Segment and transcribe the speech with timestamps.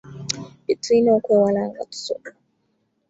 [0.63, 2.29] Bye tulina okwewala nga tusoma